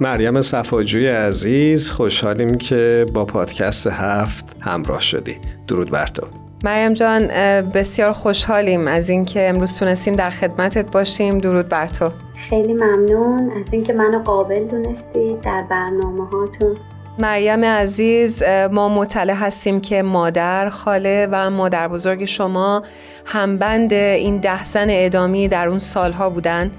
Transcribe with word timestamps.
مریم 0.00 0.42
صفاجوی 0.42 1.06
عزیز 1.06 1.90
خوشحالیم 1.90 2.58
که 2.58 3.06
با 3.12 3.24
پادکست 3.24 3.86
هفت 3.86 4.56
همراه 4.60 5.00
شدی. 5.00 5.38
درود 5.68 5.90
بر 5.90 6.06
تو. 6.06 6.26
مریم 6.64 6.94
جان 6.94 7.26
بسیار 7.70 8.12
خوشحالیم 8.12 8.88
از 8.88 9.08
اینکه 9.08 9.48
امروز 9.48 9.78
تونستیم 9.78 10.16
در 10.16 10.30
خدمتت 10.30 10.90
باشیم. 10.90 11.38
درود 11.38 11.68
بر 11.68 11.86
تو. 11.86 12.10
خیلی 12.50 12.72
ممنون 12.72 13.52
از 13.60 13.72
اینکه 13.72 13.92
منو 13.92 14.18
قابل 14.22 14.64
دونستید 14.64 15.40
در 15.40 15.64
برنامه 15.70 16.26
هاتون. 16.30 16.76
مریم 17.18 17.64
عزیز 17.64 18.42
ما 18.72 18.88
مطلع 18.88 19.34
هستیم 19.34 19.80
که 19.80 20.02
مادر 20.02 20.68
خاله 20.68 21.28
و 21.30 21.50
مادر 21.50 21.88
بزرگ 21.88 22.24
شما 22.24 22.82
همبند 23.24 23.92
این 23.92 24.38
ده 24.40 24.64
زن 24.64 24.86
ادامی 24.90 25.48
در 25.48 25.68
اون 25.68 25.78
سالها 25.78 26.30
بودن. 26.30 26.70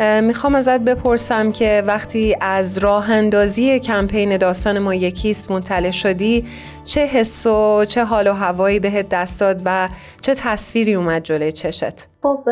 می‌خوام 0.00 0.54
ازت 0.54 0.80
بپرسم 0.80 1.52
که 1.52 1.82
وقتی 1.86 2.36
از 2.40 2.78
راه 2.78 3.10
اندازی 3.10 3.78
کمپین 3.78 4.36
داستان 4.36 4.78
ما 4.78 4.94
یکیست 4.94 5.50
مطلع 5.50 5.90
شدی 5.90 6.44
چه 6.84 7.00
حس 7.00 7.46
و 7.46 7.84
چه 7.84 8.04
حال 8.04 8.26
و 8.26 8.32
هوایی 8.32 8.80
بهت 8.80 9.08
دست 9.08 9.40
داد 9.40 9.62
و 9.64 9.88
چه 10.20 10.34
تصویری 10.34 10.94
اومد 10.94 11.22
جلوی 11.22 11.52
چشت؟ 11.52 12.06
خب 12.22 12.48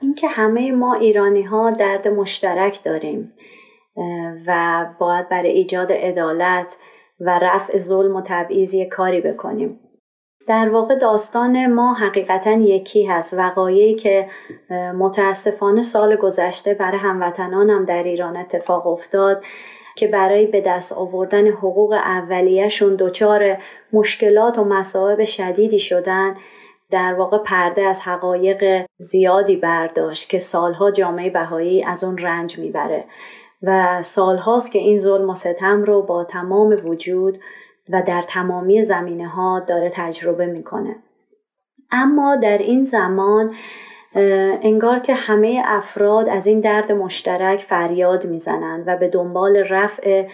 اینکه 0.00 0.28
همه 0.28 0.72
ما 0.72 0.94
ایرانی 0.94 1.42
ها 1.42 1.70
درد 1.70 2.08
مشترک 2.08 2.84
داریم 2.84 3.32
و 4.46 4.86
باید 4.98 5.28
برای 5.28 5.50
ایجاد 5.50 5.92
عدالت 5.92 6.76
و 7.20 7.38
رفع 7.42 7.78
ظلم 7.78 8.16
و 8.16 8.22
تبعیض 8.24 8.74
کاری 8.90 9.20
بکنیم 9.20 9.80
در 10.46 10.68
واقع 10.68 10.94
داستان 10.94 11.66
ما 11.66 11.94
حقیقتا 11.94 12.50
یکی 12.50 13.06
هست. 13.06 13.34
وقایعی 13.34 13.94
که 13.94 14.28
متاسفانه 14.98 15.82
سال 15.82 16.16
گذشته 16.16 16.74
برای 16.74 16.98
هموطنانم 16.98 17.84
در 17.84 18.02
ایران 18.02 18.36
اتفاق 18.36 18.86
افتاد 18.86 19.42
که 19.96 20.08
برای 20.08 20.46
به 20.46 20.60
دست 20.60 20.92
آوردن 20.92 21.46
حقوق 21.46 21.92
اولیهشون 21.92 22.96
دچار 22.98 23.56
مشکلات 23.92 24.58
و 24.58 24.64
مصائب 24.64 25.24
شدیدی 25.24 25.78
شدن 25.78 26.36
در 26.90 27.14
واقع 27.14 27.38
پرده 27.38 27.82
از 27.82 28.00
حقایق 28.00 28.86
زیادی 28.96 29.56
برداشت 29.56 30.28
که 30.28 30.38
سالها 30.38 30.90
جامعه 30.90 31.30
بهایی 31.30 31.84
از 31.84 32.04
اون 32.04 32.18
رنج 32.18 32.58
می‌بره. 32.58 33.04
و 33.62 34.02
سالهاست 34.02 34.72
که 34.72 34.78
این 34.78 34.98
ظلم 34.98 35.30
و 35.30 35.34
ستم 35.34 35.82
رو 35.82 36.02
با 36.02 36.24
تمام 36.24 36.80
وجود 36.84 37.38
و 37.90 38.02
در 38.06 38.22
تمامی 38.22 38.82
زمینه 38.82 39.28
ها 39.28 39.60
داره 39.60 39.90
تجربه 39.92 40.46
می‌کنه. 40.46 40.96
اما 41.90 42.36
در 42.36 42.58
این 42.58 42.84
زمان 42.84 43.54
انگار 44.62 44.98
که 44.98 45.14
همه 45.14 45.62
افراد 45.64 46.28
از 46.28 46.46
این 46.46 46.60
درد 46.60 46.92
مشترک 46.92 47.60
فریاد 47.60 48.26
می‌زنند 48.26 48.84
و 48.86 48.96
به 48.96 49.08
دنبال 49.08 49.56
رفع 49.56 50.28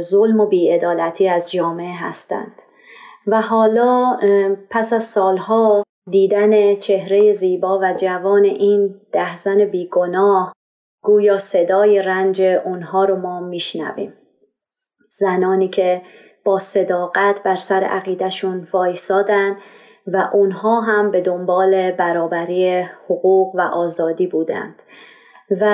ظلم 0.00 0.40
و 0.40 0.46
بیعدالتی 0.46 1.28
از 1.28 1.52
جامعه 1.52 1.94
هستند. 1.94 2.62
و 3.26 3.40
حالا 3.40 4.18
پس 4.70 4.92
از 4.92 5.02
سالها 5.02 5.82
دیدن 6.10 6.74
چهره 6.74 7.32
زیبا 7.32 7.78
و 7.82 7.94
جوان 7.94 8.44
این 8.44 9.00
ده 9.12 9.36
زن 9.36 9.64
بیگناه 9.64 10.52
گویا 11.02 11.38
صدای 11.38 12.02
رنج 12.02 12.42
اونها 12.42 13.04
رو 13.04 13.16
ما 13.16 13.40
میشنویم. 13.40 14.14
زنانی 15.08 15.68
که 15.68 16.02
با 16.46 16.58
صداقت 16.58 17.42
بر 17.42 17.56
سر 17.56 17.84
عقیدهشون 17.84 18.68
وایسادن 18.72 19.56
و 20.06 20.28
اونها 20.32 20.80
هم 20.80 21.10
به 21.10 21.20
دنبال 21.20 21.92
برابری 21.92 22.80
حقوق 22.80 23.54
و 23.54 23.60
آزادی 23.60 24.26
بودند. 24.26 24.82
و 25.60 25.66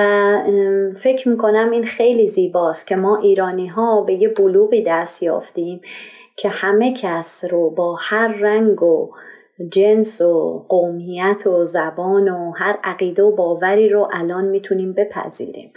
فکر 0.97 1.29
می‌کنم 1.29 1.71
این 1.71 1.83
خیلی 1.83 2.27
زیباست 2.27 2.87
که 2.87 2.95
ما 2.95 3.17
ایرانی 3.17 3.67
ها 3.67 4.01
به 4.01 4.13
یه 4.13 4.27
بلوغی 4.27 4.83
دست 4.87 5.23
یافتیم 5.23 5.81
که 6.35 6.49
همه 6.49 6.93
کس 6.93 7.45
رو 7.49 7.69
با 7.69 7.97
هر 7.99 8.27
رنگ 8.27 8.83
و 8.83 9.09
جنس 9.69 10.21
و 10.21 10.65
قومیت 10.69 11.47
و 11.47 11.63
زبان 11.63 12.29
و 12.29 12.51
هر 12.51 12.79
عقیده 12.83 13.23
و 13.23 13.35
باوری 13.35 13.89
رو 13.89 14.09
الان 14.13 14.45
می‌تونیم 14.45 14.93
بپذیریم 14.93 15.73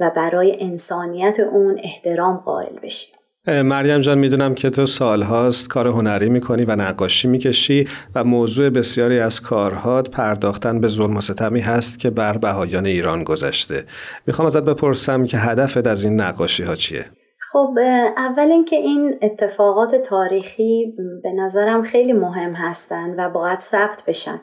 و 0.00 0.10
برای 0.16 0.56
انسانیت 0.60 1.40
اون 1.40 1.80
احترام 1.82 2.36
قائل 2.36 2.78
بشیم. 2.82 3.16
مریم 3.48 3.98
جان 3.98 4.18
می‌دونم 4.18 4.54
که 4.54 4.70
تو 4.70 4.86
سالهاست 4.86 5.68
کار 5.68 5.88
هنری 5.88 6.28
می‌کنی 6.28 6.64
و 6.64 6.76
نقاشی 6.76 7.28
می‌کشی 7.28 7.88
و 8.14 8.24
موضوع 8.24 8.70
بسیاری 8.70 9.20
از 9.20 9.40
کارهات 9.40 10.10
پرداختن 10.10 10.80
به 10.80 10.88
ظلم 10.88 11.16
و 11.16 11.20
ستمی 11.20 11.60
هست 11.60 11.98
که 11.98 12.10
بر 12.10 12.38
بهایان 12.38 12.86
ایران 12.86 13.24
گذشته 13.24 13.84
می‌خوام 14.26 14.46
ازت 14.46 14.64
بپرسم 14.64 15.24
که 15.24 15.38
هدفت 15.38 15.86
از 15.86 16.04
این 16.04 16.20
نقاشی 16.20 16.62
ها 16.62 16.74
چیه؟ 16.74 17.04
خب 17.52 17.78
اول 18.16 18.50
اینکه 18.50 18.76
این 18.76 19.18
اتفاقات 19.22 19.94
تاریخی 19.94 20.94
به 21.22 21.32
نظرم 21.32 21.82
خیلی 21.82 22.12
مهم 22.12 22.52
هستند 22.52 23.14
و 23.18 23.30
باید 23.30 23.58
ثبت 23.58 24.02
بشن 24.06 24.40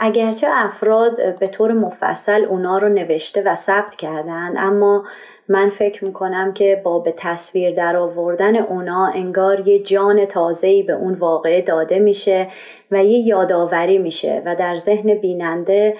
اگرچه 0.00 0.46
افراد 0.50 1.38
به 1.38 1.48
طور 1.48 1.72
مفصل 1.72 2.44
اونا 2.44 2.78
رو 2.78 2.88
نوشته 2.88 3.42
و 3.46 3.54
ثبت 3.54 3.94
کردند 3.94 4.54
اما 4.58 5.04
من 5.50 5.68
فکر 5.68 6.04
می‌کنم 6.04 6.52
که 6.52 6.80
با 6.84 6.98
به 6.98 7.14
تصویر 7.16 7.74
در 7.74 7.96
آوردن 7.96 8.56
اونا 8.56 9.06
انگار 9.06 9.68
یه 9.68 9.78
جان 9.78 10.26
تازه‌ای 10.26 10.82
به 10.82 10.92
اون 10.92 11.14
واقعه 11.14 11.62
داده 11.62 11.98
میشه 11.98 12.48
و 12.90 13.04
یه 13.04 13.18
یادآوری 13.18 13.98
میشه 13.98 14.42
و 14.44 14.56
در 14.56 14.74
ذهن 14.74 15.14
بیننده 15.14 15.96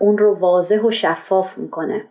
اون 0.00 0.18
رو 0.18 0.34
واضح 0.34 0.80
و 0.80 0.90
شفاف 0.90 1.58
می‌کنه. 1.58 2.04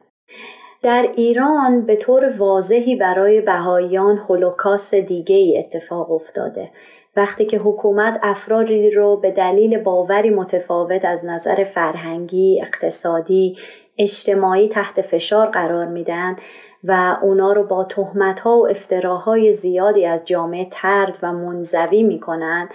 در 0.83 1.09
ایران 1.15 1.85
به 1.85 1.95
طور 1.95 2.33
واضحی 2.37 2.95
برای 2.95 3.41
بهاییان 3.41 4.17
هولوکاست 4.17 4.95
دیگه 4.95 5.35
ای 5.35 5.57
اتفاق 5.57 6.11
افتاده. 6.11 6.69
وقتی 7.15 7.45
که 7.45 7.57
حکومت 7.57 8.19
افرادی 8.23 8.91
رو 8.91 9.17
به 9.17 9.31
دلیل 9.31 9.77
باوری 9.77 10.29
متفاوت 10.29 11.05
از 11.05 11.25
نظر 11.25 11.63
فرهنگی، 11.63 12.61
اقتصادی، 12.61 13.57
اجتماعی 13.97 14.69
تحت 14.69 15.01
فشار 15.01 15.47
قرار 15.47 15.85
میدن 15.85 16.35
و 16.83 17.17
اونا 17.21 17.53
رو 17.53 17.63
با 17.63 17.83
تهمت 17.83 18.39
ها 18.39 18.57
و 18.57 18.67
افتراهای 18.67 19.51
زیادی 19.51 20.05
از 20.05 20.25
جامعه 20.25 20.67
ترد 20.71 21.17
و 21.23 21.33
منزوی 21.33 22.03
می‌کنن 22.03 22.69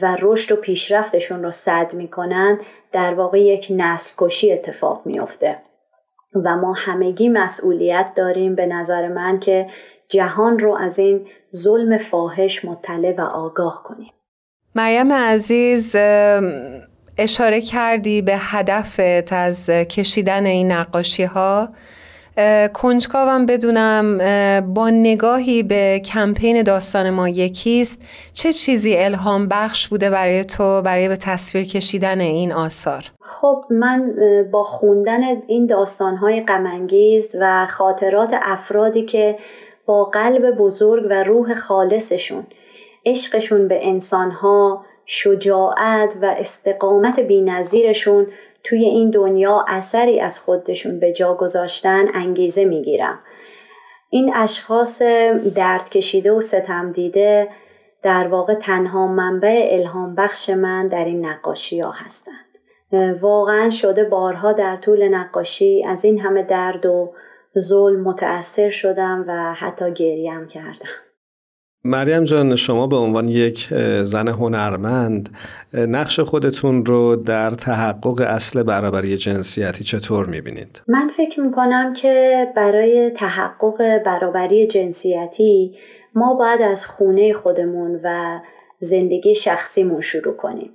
و 0.00 0.16
رشد 0.20 0.52
و 0.52 0.56
پیشرفتشون 0.56 1.42
رو 1.42 1.50
صد 1.50 1.94
می‌کنن 1.94 2.60
در 2.92 3.14
واقع 3.14 3.40
یک 3.40 3.66
نسل 3.76 4.14
کشی 4.18 4.52
اتفاق 4.52 5.02
میافته. 5.04 5.56
و 6.34 6.56
ما 6.56 6.72
همگی 6.72 7.28
مسئولیت 7.28 8.12
داریم 8.16 8.54
به 8.54 8.66
نظر 8.66 9.08
من 9.08 9.40
که 9.40 9.66
جهان 10.08 10.58
رو 10.58 10.76
از 10.76 10.98
این 10.98 11.26
ظلم 11.56 11.98
فاحش 11.98 12.64
مطلع 12.64 13.14
و 13.18 13.20
آگاه 13.20 13.82
کنیم. 13.82 14.12
مریم 14.74 15.12
عزیز 15.12 15.96
اشاره 17.18 17.60
کردی 17.60 18.22
به 18.22 18.34
هدفت 18.38 19.32
از 19.32 19.70
کشیدن 19.70 20.46
این 20.46 20.72
نقاشی 20.72 21.24
ها 21.24 21.68
کنجکاوم 22.74 23.46
بدونم 23.46 24.18
با 24.74 24.90
نگاهی 24.90 25.62
به 25.62 26.02
کمپین 26.04 26.62
داستان 26.62 27.10
ما 27.10 27.28
یکیست. 27.28 28.02
چه 28.32 28.52
چیزی 28.52 28.96
الهام 28.96 29.48
بخش 29.48 29.88
بوده 29.88 30.10
برای 30.10 30.44
تو 30.44 30.82
برای 30.82 31.08
به 31.08 31.16
تصویر 31.16 31.64
کشیدن 31.64 32.20
این 32.20 32.52
آثار؟ 32.52 33.04
خب 33.20 33.64
من 33.70 34.12
با 34.52 34.62
خوندن 34.62 35.22
این 35.46 35.66
داستانهای 35.66 36.40
غمانگیز 36.40 37.36
و 37.40 37.66
خاطرات 37.70 38.34
افرادی 38.42 39.02
که 39.02 39.38
با 39.86 40.04
قلب 40.04 40.50
بزرگ 40.50 41.06
و 41.10 41.22
روح 41.22 41.54
خالصشون 41.54 42.46
عشقشون 43.06 43.68
به 43.68 43.88
انسانها 43.88 44.84
شجاعت 45.06 46.16
و 46.22 46.34
استقامت 46.38 47.20
بینظیرشون 47.20 48.26
توی 48.64 48.84
این 48.84 49.10
دنیا 49.10 49.64
اثری 49.68 50.20
از 50.20 50.40
خودشون 50.40 51.00
به 51.00 51.12
جا 51.12 51.34
گذاشتن 51.34 52.14
انگیزه 52.14 52.64
می‌گیرم. 52.64 53.18
این 54.10 54.36
اشخاص 54.36 55.02
درد 55.54 55.90
کشیده 55.90 56.32
و 56.32 56.40
ستم 56.40 56.92
دیده 56.92 57.48
در 58.02 58.28
واقع 58.28 58.54
تنها 58.54 59.06
منبع 59.06 59.68
الهام 59.70 60.14
بخش 60.14 60.50
من 60.50 60.88
در 60.88 61.04
این 61.04 61.26
نقاشی 61.26 61.80
ها 61.80 61.90
هستند. 61.90 62.44
واقعا 63.20 63.70
شده 63.70 64.04
بارها 64.04 64.52
در 64.52 64.76
طول 64.76 65.08
نقاشی 65.08 65.84
از 65.84 66.04
این 66.04 66.20
همه 66.20 66.42
درد 66.42 66.86
و 66.86 67.12
ظلم 67.58 68.00
متأثر 68.00 68.70
شدم 68.70 69.24
و 69.28 69.54
حتی 69.54 69.92
گریم 69.92 70.46
کردم. 70.46 71.11
مریم 71.84 72.24
جان 72.24 72.56
شما 72.56 72.86
به 72.86 72.96
عنوان 72.96 73.28
یک 73.28 73.68
زن 74.02 74.28
هنرمند 74.28 75.28
نقش 75.74 76.20
خودتون 76.20 76.84
رو 76.84 77.16
در 77.16 77.50
تحقق 77.50 78.20
اصل 78.20 78.62
برابری 78.62 79.16
جنسیتی 79.16 79.84
چطور 79.84 80.26
می‌بینید؟ 80.26 80.82
من 80.88 81.08
فکر 81.16 81.40
می‌کنم 81.40 81.92
که 81.92 82.46
برای 82.56 83.10
تحقق 83.10 83.98
برابری 84.04 84.66
جنسیتی 84.66 85.74
ما 86.14 86.34
باید 86.34 86.62
از 86.62 86.86
خونه 86.86 87.32
خودمون 87.32 88.00
و 88.04 88.38
زندگی 88.78 89.34
شخصیمون 89.34 90.00
شروع 90.00 90.36
کنیم 90.36 90.70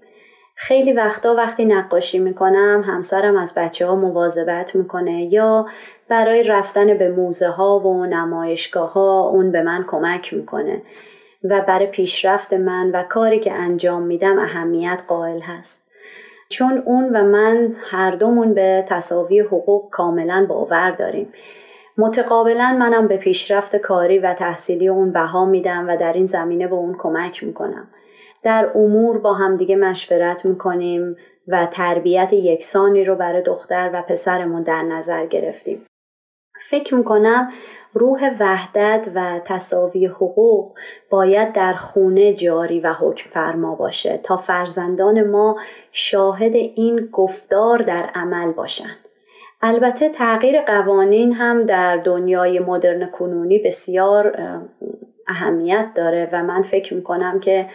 خیلی 0.60 0.94
وقتا 0.94 1.36
وقتی 1.36 1.66
نقاشی 1.66 2.20
می‌کنم 2.20 2.84
همسرم 2.88 3.38
از 3.38 3.54
بچه 3.58 3.88
ها 3.88 3.96
مواظبت 3.96 4.76
می‌کنه 4.76 5.34
یا 5.34 5.68
برای 6.08 6.44
رفتن 6.44 6.98
به 6.98 7.10
موزه 7.10 7.48
ها 7.48 7.80
و 7.80 8.06
نمایشگاه 8.06 8.94
ها 8.94 9.30
اون 9.30 9.52
به 9.52 9.62
من 9.62 9.84
کمک 9.88 10.34
می‌کنه 10.34 10.82
و 11.44 11.62
برای 11.62 11.88
پیشرفت 11.88 12.54
من 12.54 12.92
و 12.92 13.04
کاری 13.04 13.40
که 13.40 13.54
انجام 13.54 14.02
میدم 14.02 14.40
اهمیت 14.40 15.02
قائل 15.08 15.40
هست. 15.40 15.88
چون 16.50 16.84
اون 16.86 17.10
و 17.10 17.24
من 17.24 17.76
هر 17.92 18.12
دومون 18.12 18.54
به 18.54 18.86
تصاوی 18.88 19.40
حقوق 19.40 19.90
کاملا 19.90 20.46
باور 20.50 20.92
داریم. 20.92 21.34
متقابلا 21.98 22.78
منم 22.80 23.08
به 23.08 23.18
پیشرفت 23.18 23.76
کاری 23.76 24.20
و 24.20 24.34
تحصیلی 24.34 24.88
اون 24.88 25.12
بها 25.12 25.46
میدم 25.46 25.90
و 25.90 25.98
در 25.98 26.14
این 26.14 26.26
زمینه 26.26 26.68
به 26.68 26.76
اون 26.76 26.96
کمک 27.00 27.44
می‌کنم. 27.44 27.88
در 28.44 28.72
امور 28.76 29.20
با 29.20 29.34
همدیگه 29.34 29.76
مشورت 29.76 30.46
می‌کنیم 30.46 31.16
و 31.48 31.66
تربیت 31.72 32.34
یکسانی 32.34 33.04
رو 33.04 33.16
برای 33.16 33.42
دختر 33.42 33.90
و 33.94 34.02
پسرمون 34.02 34.64
در 34.64 34.82
نظر 34.82 35.26
گرفتیم 35.26 35.86
فکر 36.62 36.96
می‌کنم 36.96 37.52
روح 37.94 38.36
وحدت 38.40 39.10
و 39.16 39.40
تصاوی 39.46 40.06
حقوق 40.06 40.74
باید 41.10 41.54
در 41.54 41.74
خونه 41.74 42.34
جاری 42.34 42.80
و 42.80 42.94
حکم 42.94 43.30
فرما 43.30 43.76
باشه 43.76 44.20
تا 44.24 44.38
فرزندان 44.38 45.24
ما 45.24 45.58
شاهد 45.92 46.56
این 46.56 47.10
گفتار 47.12 47.82
در 47.82 48.10
عمل 48.16 48.52
باشند. 48.52 48.98
البته 49.62 50.10
تغییر 50.10 50.62
قوانین 50.62 51.34
هم 51.34 51.64
در 51.64 51.98
دنیای 51.98 52.60
مدرن 52.60 53.12
کنونی 53.12 53.60
بسیار 53.60 54.38
اهمیت 55.28 55.88
داره 55.96 56.30
و 56.32 56.44
من 56.44 56.62
فکر 56.62 56.94
می‌کنم 56.94 57.40
که 57.40 57.70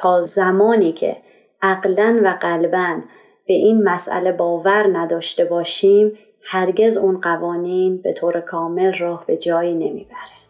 تا 0.00 0.22
زمانی 0.22 0.92
که 0.92 1.16
عقلا 1.62 2.20
و 2.24 2.36
قلبا 2.40 3.00
به 3.46 3.54
این 3.54 3.82
مسئله 3.88 4.32
باور 4.32 4.98
نداشته 4.98 5.44
باشیم 5.44 6.12
هرگز 6.44 6.96
اون 6.96 7.20
قوانین 7.20 8.02
به 8.02 8.12
طور 8.12 8.40
کامل 8.40 8.98
راه 8.98 9.24
به 9.26 9.36
جایی 9.36 9.74
نمی‌بره. 9.74 10.40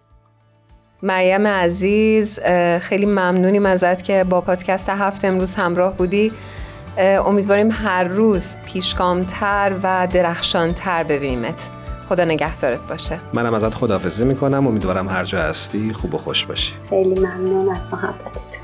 مریم 1.02 1.46
عزیز 1.46 2.40
خیلی 2.80 3.06
ممنونیم 3.06 3.66
ازت 3.66 4.02
که 4.02 4.24
با 4.30 4.40
پادکست 4.40 4.88
هفت 4.88 5.24
امروز 5.24 5.54
همراه 5.54 5.96
بودی. 5.96 6.32
امیدواریم 6.98 7.68
هر 7.72 8.04
روز 8.04 8.58
پیشگامتر 8.66 9.72
و 9.82 10.08
درخشانتر 10.12 11.04
ببینیمت. 11.04 11.68
خدا 12.08 12.24
نگهدارت 12.24 12.80
باشه. 12.88 13.18
منم 13.32 13.54
ازت 13.54 13.74
خداحافظی 13.74 14.24
می‌کنم. 14.24 14.66
امیدوارم 14.66 15.08
هر 15.08 15.24
جا 15.24 15.38
هستی 15.38 15.92
خوب 15.92 16.14
و 16.14 16.18
خوش 16.18 16.46
باشی. 16.46 16.74
خیلی 16.90 17.20
ممنون 17.20 17.68
از 17.68 17.92
محبتت. 17.92 18.59